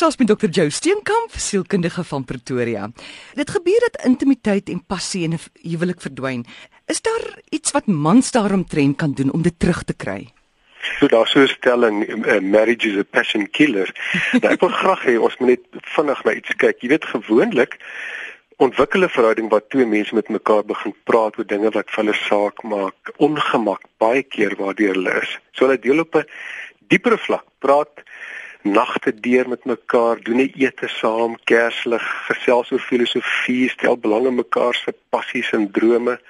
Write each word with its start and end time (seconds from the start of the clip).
gesels 0.00 0.16
met 0.16 0.30
Dr. 0.32 0.48
Jo 0.48 0.70
Steenkamp, 0.72 1.34
sielkundige 1.36 2.04
van 2.08 2.24
Pretoria. 2.24 2.86
Dit 3.36 3.50
gebeur 3.50 3.80
dat 3.80 3.98
intimiteit 4.08 4.70
en 4.72 4.80
passie 4.86 5.22
in 5.22 5.34
'n 5.34 5.40
huwelik 5.70 6.00
verdwyn. 6.00 6.46
Is 6.86 7.00
daar 7.02 7.24
iets 7.48 7.70
wat 7.70 7.86
mans 7.86 8.30
daaromtrent 8.30 8.96
kan 8.96 9.12
doen 9.12 9.32
om 9.32 9.42
dit 9.42 9.58
terug 9.58 9.82
te 9.82 9.92
kry? 9.92 10.32
So 10.98 11.06
daar 11.06 11.26
sou 11.26 11.46
stelling 11.46 12.08
uh, 12.26 12.40
marriage 12.40 12.88
is 12.88 12.96
a 12.96 13.02
passion 13.02 13.50
killer. 13.50 13.92
nou, 14.40 14.52
ek 14.52 14.60
wil 14.60 14.72
graag 14.72 15.04
hê 15.04 15.18
ons 15.20 15.36
moet 15.36 15.48
net 15.48 15.84
vinnig 15.84 16.24
na 16.24 16.32
iets 16.32 16.56
kyk. 16.56 16.80
Jy 16.80 16.88
weet 16.88 17.04
gewoonlik 17.04 17.76
ontwikkel 18.56 19.04
'n 19.04 19.08
verhouding 19.08 19.50
waar 19.50 19.68
twee 19.68 19.86
mense 19.86 20.14
met 20.14 20.28
mekaar 20.28 20.64
begin 20.64 20.94
praat 21.04 21.36
oor 21.38 21.46
dinge 21.46 21.70
wat 21.70 21.90
vir 21.90 22.04
hulle 22.04 22.16
saak 22.24 22.62
maak, 22.62 23.12
ongemak 23.18 23.84
baie 23.98 24.22
keer 24.22 24.56
waardeur 24.56 24.94
hulle 24.94 25.20
is. 25.20 25.38
So 25.52 25.68
hulle 25.68 25.78
deel 25.78 26.00
op 26.00 26.14
'n 26.16 26.24
dieper 26.88 27.18
vlak, 27.18 27.44
praat 27.58 28.08
nagte 28.62 29.20
deur 29.20 29.48
met 29.48 29.64
mekaar, 29.64 30.22
doen 30.22 30.40
'n 30.40 30.52
ete 30.56 30.88
saam, 30.88 31.36
kerslig, 31.44 32.04
gesels 32.28 32.70
oor 32.70 32.80
filosofie, 32.80 33.68
stel 33.68 33.96
belang 33.96 34.26
in 34.26 34.34
mekaar 34.34 34.74
se 34.74 34.94
passies 35.10 35.50
en 35.52 35.70
drome. 35.70 36.20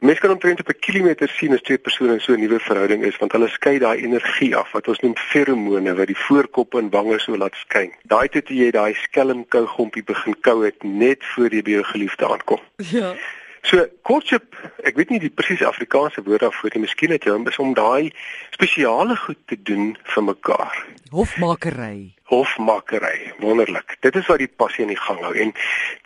Mense 0.00 0.20
kan 0.20 0.30
omtrent 0.30 0.60
op 0.60 0.68
'n 0.68 0.78
kilometer 0.78 1.28
sien 1.28 1.52
as 1.52 1.62
twee 1.62 1.78
persone 1.78 2.12
in 2.12 2.20
so 2.20 2.32
'n 2.32 2.40
nuwe 2.40 2.60
verhouding 2.60 3.04
is 3.04 3.16
want 3.16 3.32
hulle 3.32 3.48
skei 3.48 3.78
daai 3.78 4.02
energie 4.02 4.56
af 4.56 4.72
wat 4.72 4.88
ons 4.88 5.00
noem 5.00 5.16
feromone 5.16 5.94
wat 5.94 6.06
die 6.06 6.22
voorkop 6.26 6.74
en 6.74 6.90
wange 6.90 7.18
so 7.18 7.36
laat 7.36 7.54
skyn. 7.54 7.92
Daai 8.02 8.28
toe 8.28 8.42
toe 8.42 8.56
jy 8.56 8.70
daai 8.70 8.94
skelm 8.94 9.48
kougompie 9.48 10.02
begin 10.02 10.40
kou 10.40 10.64
het 10.64 10.82
net 10.82 11.24
voor 11.24 11.50
jy 11.52 11.62
by 11.62 11.70
jou 11.70 11.84
geliefde 11.84 12.28
aankom. 12.28 12.60
Ja. 12.76 13.14
So 13.62 13.84
courtship, 14.08 14.56
ek 14.88 14.96
weet 14.96 15.10
nie 15.12 15.20
die 15.20 15.32
presiese 15.32 15.66
Afrikaanse 15.68 16.22
woord 16.24 16.46
daarvoor 16.46 16.72
nie, 16.74 16.86
miskien 16.86 17.12
het 17.12 17.26
jy 17.28 17.34
hom 17.34 17.44
is 17.50 17.58
om 17.60 17.74
daai 17.76 18.08
spesiale 18.54 19.16
goed 19.20 19.40
te 19.52 19.58
doen 19.68 19.92
vir 20.14 20.24
mekaar. 20.24 20.80
Hofmakery. 21.12 22.14
Hofmakery, 22.32 23.32
wonderlik. 23.42 23.98
Dit 24.06 24.16
is 24.16 24.28
wat 24.30 24.40
die 24.40 24.48
passie 24.48 24.86
in 24.86 24.94
die 24.94 25.00
gang 25.00 25.20
hou 25.26 25.34
en 25.44 25.52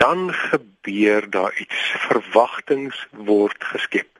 dan 0.02 0.26
gebeur 0.34 1.30
daar 1.30 1.54
iets. 1.62 1.86
Verwagtings 2.08 3.06
word 3.28 3.70
geskep. 3.74 4.10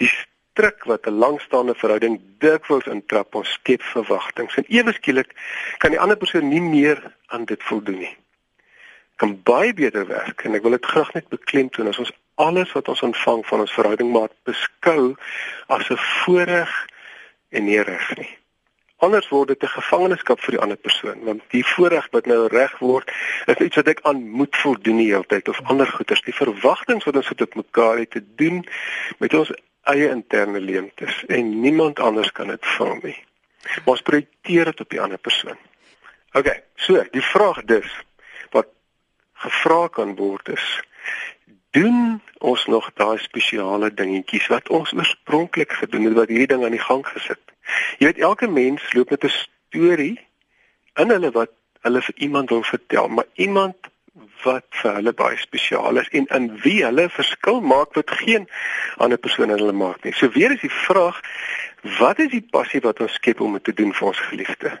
Die 0.00 0.10
druk 0.56 0.84
wat 0.84 1.06
'n 1.06 1.18
langstaande 1.18 1.74
verhouding 1.74 2.20
dikwels 2.38 2.86
intrap, 2.86 3.34
ons 3.34 3.52
skep 3.52 3.82
verwagtings 3.82 4.56
en 4.56 4.64
ewe 4.68 4.92
skielik 4.92 5.30
kan 5.78 5.90
die 5.90 6.00
ander 6.00 6.16
persoon 6.16 6.48
nie 6.48 6.60
meer 6.60 7.16
aan 7.26 7.44
dit 7.44 7.62
voldoen 7.62 7.98
nie. 7.98 8.16
Kan 9.16 9.42
baie 9.42 9.74
beter 9.74 10.06
werk 10.06 10.44
en 10.44 10.54
ek 10.54 10.62
wil 10.62 10.76
dit 10.76 10.86
graag 10.86 11.12
net 11.14 11.28
beklemtoon 11.28 11.88
as 11.88 11.98
ons 11.98 12.12
alles 12.42 12.72
wat 12.72 12.88
ons 12.88 13.02
ontvang 13.02 13.46
van 13.46 13.60
ons 13.64 13.74
verhouding 13.78 14.10
maat 14.12 14.34
beskou 14.48 15.14
as 15.66 15.88
'n 15.90 15.96
voorreg 15.96 16.72
en 17.50 17.64
nie 17.64 17.82
reg 17.82 18.16
nie. 18.16 18.32
Anders 18.96 19.28
word 19.28 19.48
dit 19.48 19.62
'n 19.62 19.76
gevangenskap 19.78 20.40
vir 20.40 20.54
die 20.54 20.62
ander 20.62 20.76
persoon 20.76 21.24
want 21.24 21.42
die 21.50 21.64
voorreg 21.66 22.08
wat 22.10 22.26
nou 22.26 22.46
reg 22.46 22.78
word 22.78 23.10
is 23.46 23.56
iets 23.56 23.76
wat 23.76 23.88
ek 23.88 24.00
aan 24.02 24.28
moet 24.28 24.56
voldoen 24.56 24.96
die 24.96 25.10
hele 25.12 25.26
tyd 25.26 25.48
of 25.48 25.60
ander 25.64 25.86
goeders. 25.86 26.22
Die 26.22 26.34
verwagtinge 26.34 27.04
wat 27.04 27.16
ons 27.16 27.28
het 27.28 27.40
op 27.40 27.54
mekaar 27.54 27.98
het 27.98 28.10
te 28.10 28.24
doen 28.36 28.66
met 29.18 29.34
ons 29.34 29.52
eie 29.82 30.08
interne 30.08 30.60
leemtes 30.60 31.24
en 31.26 31.60
niemand 31.60 31.98
anders 31.98 32.32
kan 32.32 32.46
dit 32.46 32.66
vul 32.66 32.98
nie. 33.02 33.18
Ons 33.84 34.02
projekteer 34.02 34.64
dit 34.64 34.80
op 34.80 34.90
die 34.90 35.00
ander 35.00 35.18
persoon. 35.18 35.58
Ok 36.32 36.48
so 36.76 37.04
die 37.10 37.26
vraag 37.34 37.64
dus 37.64 37.90
wat 38.50 38.68
gevra 39.32 39.88
kan 39.88 40.16
word 40.16 40.48
is 40.48 40.82
doen 41.72 42.20
ons 42.38 42.66
nog 42.66 42.90
daai 42.94 43.18
spesiale 43.18 43.94
dingetjies 43.94 44.46
wat 44.52 44.68
ons 44.68 44.92
oorspronklik 44.92 45.72
gedoen 45.72 46.04
het 46.08 46.18
wat 46.20 46.28
hierdie 46.28 46.50
ding 46.54 46.64
aan 46.64 46.76
die 46.76 46.86
gang 46.88 47.06
gesit 47.06 47.52
Jy 47.98 48.06
weet 48.06 48.18
elke 48.18 48.48
mens 48.48 48.92
loop 48.92 49.10
met 49.10 49.24
'n 49.24 49.28
storie 49.28 50.18
in 50.94 51.08
hulle 51.10 51.30
wat 51.30 51.50
hulle 51.80 52.02
vir 52.02 52.14
iemand 52.16 52.50
wil 52.50 52.62
vertel, 52.62 53.08
maar 53.08 53.26
iemand 53.34 53.76
wat 54.42 54.66
vir 54.68 54.94
hulle 54.94 55.12
baie 55.12 55.36
spesiaal 55.36 55.96
is 55.96 56.08
en 56.08 56.26
in 56.26 56.48
wie 56.64 56.84
hulle 56.84 57.08
verskil 57.08 57.60
maak 57.60 57.94
wat 57.94 58.10
geen 58.10 58.48
ander 58.96 59.18
persoon 59.18 59.50
in 59.50 59.58
hulle 59.58 59.72
maak 59.72 60.04
nie. 60.04 60.12
So 60.12 60.28
weer 60.28 60.52
is 60.52 60.60
die 60.60 60.70
vraag, 60.70 61.20
wat 61.98 62.18
is 62.18 62.30
die 62.30 62.46
passie 62.50 62.80
wat 62.80 63.00
ons 63.00 63.12
skep 63.12 63.40
om 63.40 63.52
dit 63.52 63.64
te 63.64 63.72
doen 63.72 63.94
vir 63.94 64.08
ons 64.08 64.18
geliefde? 64.18 64.80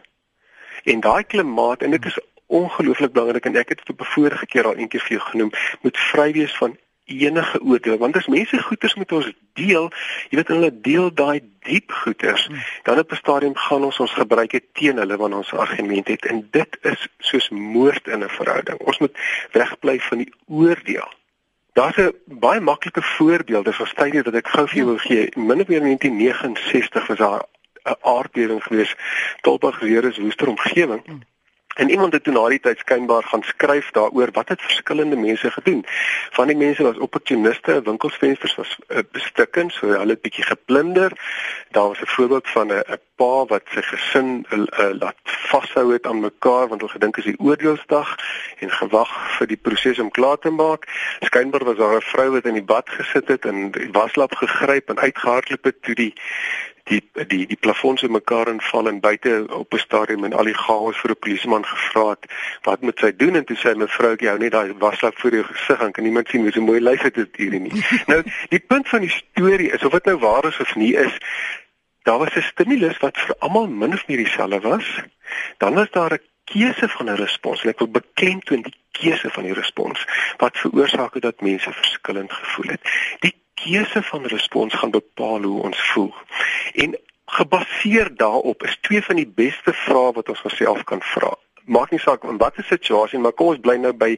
En 0.84 1.00
daai 1.00 1.24
klimaat 1.24 1.82
en 1.82 1.90
dit 1.90 2.04
is 2.04 2.18
ongelooflik 2.46 3.12
belangrik 3.12 3.46
en 3.46 3.56
ek 3.56 3.68
het 3.68 3.78
dit 3.78 3.90
op 3.90 4.00
'n 4.00 4.12
vorige 4.14 4.46
keer 4.46 4.66
al 4.66 4.76
eendag 4.76 5.02
vir 5.02 5.16
jou 5.16 5.20
genoem, 5.30 5.52
moet 5.80 5.98
vry 5.98 6.32
wees 6.32 6.56
van 6.56 6.76
enige 7.04 7.60
oordeel 7.60 7.98
want 7.98 8.16
as 8.16 8.26
mense 8.26 8.62
goeders 8.62 8.94
met 8.94 9.12
ons 9.12 9.32
deel, 9.52 9.90
jy 10.30 10.38
weet 10.38 10.52
hulle 10.54 10.70
deel 10.80 11.10
daai 11.14 11.40
diep 11.66 11.92
goeders, 11.92 12.46
hmm. 12.46 12.62
dan 12.82 12.98
op 12.98 13.12
'n 13.12 13.16
stadium 13.16 13.56
gaan 13.56 13.84
ons 13.84 14.00
ons 14.00 14.12
gebruik 14.12 14.50
dit 14.50 14.64
teen 14.72 14.96
hulle 14.96 15.16
wanneer 15.16 15.38
ons 15.38 15.52
argument 15.52 16.08
het 16.08 16.24
en 16.26 16.48
dit 16.50 16.78
is 16.82 17.08
soos 17.18 17.48
moord 17.48 18.06
in 18.06 18.24
'n 18.24 18.28
verhouding. 18.28 18.78
Ons 18.78 18.98
moet 18.98 19.18
wegbly 19.52 19.98
van 20.00 20.18
die 20.18 20.32
oordeel. 20.46 21.08
Daar's 21.72 21.96
'n 21.96 22.14
baie 22.26 22.60
maklike 22.60 23.02
voorbeeld, 23.02 23.64
dis 23.64 23.80
'n 23.80 23.86
studie 23.86 24.22
wat 24.22 24.34
ek 24.34 24.48
gou 24.48 24.68
vir 24.68 24.76
jou 24.76 24.86
wil 24.86 24.98
gee. 24.98 25.32
Min 25.36 25.60
of 25.60 25.68
meer 25.68 25.80
in 25.80 25.86
1969 25.86 27.06
was 27.06 27.18
daar 27.18 27.42
'n 27.84 27.96
aardbewing 28.00 28.62
gewees, 28.62 28.94
Tolbag 29.40 29.78
weer 29.80 30.04
is 30.04 30.18
woester 30.18 30.48
omgewing. 30.48 31.02
Hmm. 31.04 31.22
En 31.74 31.90
iemand 31.90 32.12
het 32.12 32.24
toe 32.24 32.32
na 32.32 32.48
die 32.48 32.60
tyd 32.60 32.78
skynbaar 32.78 33.22
gaan 33.22 33.42
skryf 33.42 33.90
daaroor 33.90 34.28
wat 34.32 34.48
het 34.48 34.62
verskillende 34.62 35.16
mense 35.16 35.50
gedoen. 35.50 35.84
Van 36.30 36.46
die 36.46 36.56
mense 36.56 36.82
was 36.82 36.98
opportuniste, 36.98 37.82
winkelsvensters 37.84 38.54
was 38.54 38.76
uh, 38.88 38.98
bestukkend, 39.12 39.72
so 39.72 39.86
hulle 39.86 40.16
het 40.16 40.20
bietjie 40.20 40.44
geplunder. 40.44 41.12
Daar 41.70 41.88
was 41.88 42.00
'n 42.00 42.06
voorbeeld 42.16 42.48
van 42.48 42.66
'n 42.66 42.84
'n 42.92 43.00
pa 43.16 43.44
wat 43.46 43.62
sy 43.74 43.82
gesin 43.82 44.46
uh, 44.50 44.64
laat 44.98 45.16
vashou 45.24 45.92
het 45.92 46.06
aan 46.06 46.20
mekaar 46.20 46.68
want 46.68 46.80
hulle 46.80 46.92
gedink 46.92 47.16
is 47.16 47.24
die 47.24 47.38
oordeelsdag 47.38 48.16
en 48.58 48.70
gewag 48.70 49.12
vir 49.38 49.46
die 49.46 49.56
proses 49.56 49.98
om 49.98 50.10
klaar 50.10 50.38
te 50.38 50.50
maak. 50.50 50.86
Skynbaar 51.20 51.64
was 51.64 51.76
daar 51.76 51.96
'n 51.96 52.10
vrou 52.12 52.30
wat 52.30 52.44
in 52.44 52.58
die 52.60 52.68
bad 52.74 52.88
gesit 52.90 53.28
het 53.28 53.44
en 53.44 53.70
die 53.70 53.90
waslap 53.92 54.34
gegryp 54.34 54.88
en 54.88 54.98
uitgehardloop 54.98 55.64
het 55.64 55.82
toe 55.82 55.94
die 55.94 56.14
die 56.90 57.02
die 57.28 57.46
die 57.46 57.56
plafonse 57.56 58.08
mekaar 58.08 58.48
inval 58.48 58.88
en 58.88 59.00
buite 59.00 59.46
op 59.48 59.74
'n 59.74 59.78
stadium 59.78 60.24
en 60.24 60.32
al 60.32 60.44
die 60.44 60.60
chaos 60.64 61.00
vir 61.00 61.10
'n 61.10 61.18
polisieman 61.18 61.64
gevra 61.66 62.08
het 62.10 62.26
wat 62.62 62.80
moet 62.80 62.98
sy 62.98 63.12
doen 63.16 63.34
en 63.36 63.44
toe 63.44 63.56
sê 63.56 63.74
mevrou 63.76 64.12
ek 64.12 64.20
jou 64.20 64.38
net 64.38 64.52
daai 64.52 64.72
waslap 64.78 65.18
voor 65.18 65.30
jou 65.30 65.44
gesig 65.44 65.80
en 65.80 65.92
kan 65.92 66.04
niemand 66.04 66.28
sien 66.28 66.42
hoe 66.42 66.52
so 66.52 66.60
mooi 66.60 66.80
lyk 66.80 67.14
dit 67.14 67.36
hier 67.36 67.60
nie. 67.60 67.84
nou 68.12 68.22
die 68.48 68.64
punt 68.66 68.88
van 68.88 69.00
die 69.00 69.14
storie 69.22 69.70
is 69.70 69.84
of 69.84 69.92
dit 69.92 70.04
nou 70.04 70.18
waar 70.18 70.44
is 70.44 70.60
of 70.60 70.74
nie 70.74 70.94
is 70.94 71.18
daar 72.02 72.18
was 72.18 72.34
'n 72.34 72.42
stimulus 72.42 72.98
wat 72.98 73.18
vir 73.18 73.34
almal 73.38 73.66
min 73.68 73.92
of 73.92 74.06
meer 74.06 74.16
dieselfde 74.16 74.60
was. 74.60 75.02
Dan 75.58 75.74
was 75.74 75.90
daar 75.90 76.12
'n 76.12 76.20
keuse 76.44 76.88
van 76.88 77.06
'n 77.10 77.14
respons 77.14 77.62
en 77.62 77.68
ek 77.68 77.78
wil 77.78 77.88
beklemtoon 77.88 78.62
die 78.62 78.74
keuse 78.90 79.30
van 79.30 79.42
die 79.42 79.54
respons 79.54 80.04
wat 80.36 80.58
veroorsaak 80.58 81.14
het 81.14 81.22
dat 81.22 81.40
mense 81.40 81.72
verskillend 81.72 82.32
gevoel 82.32 82.70
het. 82.70 82.80
Die 83.20 83.34
keuse 83.54 84.02
van 84.02 84.26
respons 84.26 84.74
gaan 84.74 84.90
bepaal 84.90 85.42
hoe 85.42 85.62
ons 85.62 85.80
voel. 85.92 86.14
En 86.74 86.96
gebaseer 87.36 88.10
daarop 88.16 88.62
is 88.62 88.78
twee 88.80 89.02
van 89.02 89.16
die 89.16 89.28
beste 89.28 89.72
vrae 89.72 90.12
wat 90.18 90.28
ons 90.28 90.42
onsself 90.42 90.84
kan 90.84 91.02
vra. 91.14 91.32
Maak 91.64 91.92
nie 91.94 92.00
saak 92.02 92.24
in 92.26 92.40
watter 92.42 92.64
situasie, 92.66 93.20
maar 93.22 93.36
kom 93.38 93.52
ons 93.52 93.62
bly 93.62 93.76
nou 93.78 93.92
by 93.94 94.16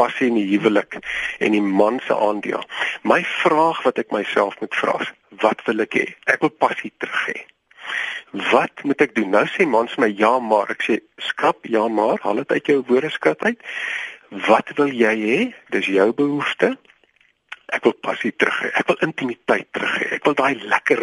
passie 0.00 0.30
in 0.30 0.38
die 0.38 0.46
huwelik 0.54 0.96
en 1.44 1.52
die 1.52 1.62
man 1.62 2.00
se 2.06 2.16
aandeel. 2.16 2.64
My 3.04 3.20
vraag 3.42 3.82
wat 3.84 4.00
ek 4.00 4.14
myself 4.16 4.56
moet 4.62 4.74
vra 4.80 4.96
is, 5.04 5.12
wat 5.44 5.60
wil 5.68 5.84
ek 5.84 5.98
hê? 6.00 6.06
Ek 6.32 6.40
wil 6.46 6.54
passie 6.64 6.92
terug 6.96 7.28
hê. 7.28 7.44
Wat 8.50 8.82
moet 8.84 9.04
ek 9.04 9.14
doen? 9.14 9.30
Nou 9.36 9.44
sê 9.52 9.68
mans 9.68 9.92
my 10.00 10.08
ja, 10.08 10.32
maar 10.40 10.72
ek 10.74 10.82
sê 10.88 10.98
skrap 11.22 11.68
ja, 11.70 11.84
maar 11.88 12.18
haal 12.24 12.42
dit 12.42 12.56
uit 12.56 12.72
jou 12.72 12.80
woordeskat 12.88 13.44
uit. 13.44 13.60
Wat 14.48 14.72
wil 14.80 14.90
jy 14.90 15.14
hê? 15.20 15.38
Dis 15.70 15.92
jou 15.92 16.10
behoefte. 16.16 16.74
Ek 17.76 17.84
wil 17.84 17.94
passie 18.00 18.32
terug 18.32 18.56
hê. 18.64 18.70
Ek 18.80 18.88
wil 18.88 19.00
intimiteit 19.04 19.68
terug 19.76 19.94
hê. 20.00 20.08
Ek 20.16 20.24
wil 20.24 20.36
daai 20.38 20.56
lekker 20.64 21.02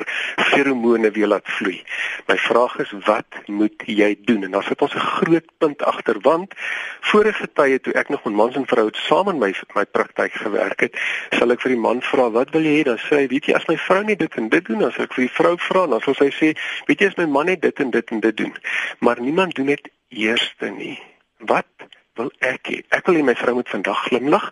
feromone 0.52 1.12
weer 1.14 1.30
laat 1.30 1.48
vloei. 1.58 1.80
My 2.30 2.38
vraag 2.42 2.80
is 2.84 2.94
wat 3.06 3.38
moet 3.48 3.86
jy 3.86 4.14
doen? 4.26 4.48
En 4.48 4.58
dan 4.58 4.66
sit 4.66 4.82
ons 4.82 4.96
'n 4.96 5.08
groot 5.18 5.48
punt 5.62 5.84
agter 5.84 6.20
want 6.22 6.54
vorige 7.12 7.48
tye 7.54 7.80
toe 7.80 7.94
ek 7.94 8.10
nog 8.10 8.24
met 8.24 8.34
mans 8.34 8.56
en 8.56 8.66
vroue 8.68 8.92
saam 8.94 9.30
in 9.30 9.40
my 9.40 9.52
my 9.76 9.86
praktyk 9.86 10.34
gewerk 10.34 10.80
het, 10.80 10.98
sal 11.38 11.52
ek 11.52 11.62
vir 11.62 11.74
die 11.76 11.80
man 11.80 12.02
vra, 12.02 12.30
"Wat 12.32 12.50
wil 12.52 12.62
jy 12.62 12.80
hê?" 12.80 12.84
Dan 12.84 12.98
sê 12.98 13.16
hy, 13.22 13.28
"Weet 13.28 13.46
jy, 13.46 13.54
as 13.54 13.68
my 13.68 13.78
vrou 13.78 14.04
net 14.04 14.20
dit 14.20 14.36
en 14.36 14.50
dit 14.50 14.66
doen, 14.66 14.80
dan 14.80 14.92
sal 14.92 15.04
ek 15.04 15.14
vir 15.14 15.26
die 15.28 15.34
vrou 15.34 15.58
vra, 15.58 15.88
dan 15.88 16.02
sal 16.02 16.14
sy 16.14 16.30
sê, 16.30 16.58
"Weet 16.88 17.00
jy, 17.00 17.08
as 17.08 17.18
my 17.18 17.26
man 17.26 17.46
net 17.46 17.62
dit 17.62 17.80
en 17.80 17.90
dit 17.90 18.12
en 18.12 18.20
dit 18.20 18.38
doen." 18.38 18.54
Maar 19.00 19.22
niemand 19.22 19.56
doen 19.56 19.66
dit 19.66 19.90
eerste 20.10 20.70
nie. 20.70 21.00
Wat 21.38 21.66
wil 22.20 22.30
ek 22.46 22.70
hê? 22.70 22.78
Ek 22.94 23.08
wil 23.08 23.18
hê 23.20 23.24
my 23.26 23.34
vrou 23.38 23.56
moet 23.58 23.70
vandag 23.70 24.00
glimlag. 24.08 24.46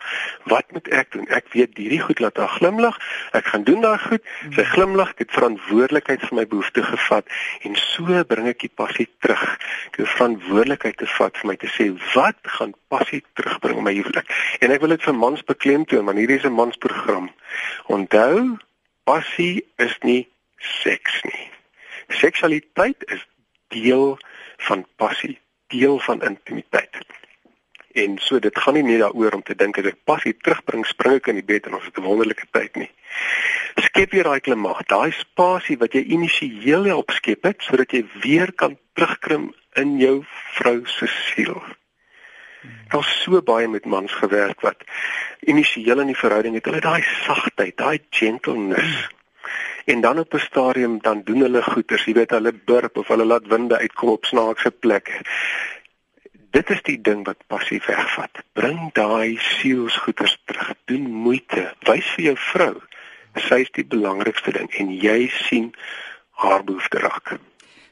Wat 0.49 0.71
moet 0.75 0.87
ek 0.95 1.11
doen? 1.13 1.27
Ek 1.33 1.51
weet 1.53 1.77
hierdie 1.77 1.99
goed 2.01 2.21
laat 2.23 2.39
haar 2.41 2.53
glimlag. 2.57 2.97
Ek 3.37 3.51
gaan 3.51 3.65
doen 3.67 3.83
daai 3.83 3.99
goed. 4.01 4.23
Sy 4.55 4.65
glimlag, 4.71 5.13
ek 5.15 5.25
het 5.25 5.35
verantwoordelikheid 5.35 6.25
vir 6.27 6.37
my 6.39 6.45
behoeftes 6.53 6.87
gevat 6.89 7.29
en 7.67 7.77
so 7.81 8.23
bring 8.31 8.49
ek 8.51 8.63
die 8.65 8.71
passie 8.81 9.07
terug. 9.25 9.43
Ek 9.91 10.01
het 10.01 10.13
verantwoordelikheid 10.15 10.97
te 11.01 11.09
vat 11.17 11.37
vir 11.41 11.51
my 11.51 11.57
te 11.61 11.69
sê 11.75 11.89
wat 12.15 12.51
gaan 12.57 12.73
passie 12.93 13.21
terugbring 13.39 13.83
in 13.83 13.87
my 13.89 13.95
huwelik. 13.99 14.33
En 14.61 14.73
ek 14.73 14.83
wil 14.85 14.95
dit 14.95 15.07
vir 15.09 15.17
mans 15.17 15.45
beklemtoon 15.53 16.09
want 16.09 16.21
hierdie 16.21 16.39
is 16.41 16.47
'n 16.49 16.57
mansprogram. 16.57 17.29
Onthou, 17.87 18.57
passie 19.05 19.65
is 19.77 19.97
nie 20.01 20.27
seks 20.57 21.21
nie. 21.23 21.49
Seksualiteit 22.09 23.03
is 23.07 23.21
deel 23.69 24.17
van 24.67 24.85
passie 24.97 25.39
deel 25.71 25.99
van 25.99 26.21
intimiteit. 26.21 26.97
En 27.93 28.17
so 28.17 28.39
dit 28.39 28.57
gaan 28.57 28.73
nie 28.73 28.83
net 28.83 28.99
daaroor 28.99 29.33
om 29.35 29.43
te 29.43 29.55
dink 29.55 29.77
as 29.77 29.89
ek 29.91 30.03
passie 30.05 30.33
terugbring, 30.33 30.85
spring 30.87 31.17
ek 31.19 31.27
in 31.27 31.39
die 31.41 31.47
bed 31.47 31.67
en 31.67 31.75
ons 31.75 31.85
het 31.85 31.97
'n 31.97 32.07
wonderlike 32.07 32.47
tyd 32.51 32.75
nie. 32.75 32.89
Skep 33.75 34.13
jy 34.13 34.23
daai 34.23 34.39
klimaat, 34.39 34.87
daai 34.87 35.11
spasie 35.11 35.77
wat 35.77 35.93
jy 35.93 36.03
initieel 36.03 36.85
help 36.85 37.11
skep 37.11 37.43
het 37.43 37.61
sodat 37.61 37.91
jy 37.91 38.05
weer 38.23 38.51
kan 38.53 38.77
terugklim 38.93 39.53
in 39.75 39.97
jou 39.97 40.23
vrou 40.55 40.85
se 40.85 41.07
siel. 41.07 41.61
Daar's 42.91 43.23
so 43.23 43.41
baie 43.41 43.67
met 43.67 43.85
mans 43.85 44.11
gewerk 44.11 44.61
wat 44.61 44.83
initieel 45.39 45.99
in 45.99 46.11
die 46.11 46.17
verhouding 46.17 46.55
het 46.55 46.65
hulle 46.65 46.81
daai 46.83 47.01
sagtheid, 47.25 47.77
daai 47.77 47.99
gentleness. 48.09 49.09
En 49.85 50.01
dan 50.01 50.19
op 50.19 50.33
'n 50.33 50.39
stadium 50.39 50.99
dan 51.01 51.23
doen 51.23 51.41
hulle 51.41 51.63
goeters, 51.63 52.05
jy 52.05 52.13
weet 52.13 52.29
hulle 52.29 52.53
burp 52.53 52.97
of 52.97 53.07
hulle 53.07 53.25
laat 53.25 53.47
winde 53.47 53.77
uitkom 53.77 54.09
op 54.09 54.25
snaakse 54.25 54.71
plekke. 54.71 55.11
Dit 56.51 56.69
is 56.69 56.81
die 56.83 56.99
ding 57.01 57.23
wat 57.25 57.47
passief 57.47 57.85
wegvat. 57.85 58.43
Bring 58.53 58.91
daai 58.93 59.37
sielsgoeters 59.39 60.37
terug. 60.45 60.73
Doen 60.85 61.07
moeite. 61.07 61.73
Wys 61.87 62.07
vir 62.15 62.31
jou 62.31 62.37
vrou 62.51 62.73
sy 63.39 63.61
is 63.63 63.71
die 63.75 63.85
belangrikste 63.87 64.51
ding 64.55 64.69
en 64.79 64.91
jy 64.91 65.29
sien 65.47 65.71
haar 66.43 66.65
behoefte 66.67 66.99
raak. 66.99 67.37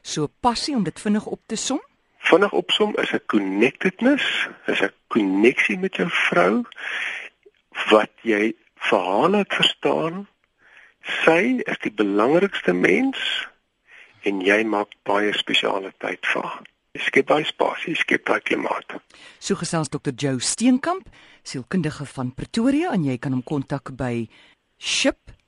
So 0.02 0.28
passie 0.44 0.74
om 0.76 0.84
dit 0.84 1.00
vinnig 1.00 1.26
op 1.26 1.40
te 1.46 1.56
som? 1.56 1.80
Vinnig 2.30 2.52
opsom 2.52 2.92
is 3.00 3.12
'n 3.12 3.24
connectedness, 3.26 4.48
is 4.66 4.82
'n 4.82 4.92
koneksie 5.08 5.78
met 5.78 5.96
jou 5.96 6.08
vrou 6.08 6.64
wat 7.90 8.12
jy 8.22 8.54
vir 8.76 8.98
haar 8.98 9.28
laat 9.28 9.54
verstaan 9.54 10.28
sy 11.24 11.62
is 11.64 11.78
die 11.82 11.92
belangrikste 11.92 12.72
mens 12.72 13.48
en 14.22 14.40
jy 14.40 14.64
maak 14.64 14.92
baie 15.02 15.32
spesiale 15.32 15.92
tyd 15.98 16.26
vir 16.26 16.42
haar. 16.42 16.66
Skep 16.98 17.28
daai 17.30 17.44
spasie, 17.46 17.94
skep 17.94 18.24
daai 18.26 18.40
klimaat. 18.42 18.98
So 19.38 19.54
gesels 19.54 19.88
Dr. 19.94 20.10
Joe 20.10 20.40
Steenkamp, 20.42 21.06
sielkundige 21.46 22.06
van 22.16 22.34
Pretoria 22.34 22.90
en 22.96 23.04
jy 23.06 23.18
kan 23.22 23.32
hom 23.36 23.42
kontak 23.46 23.92
by 23.94 24.26
ship.org.za 24.80 25.38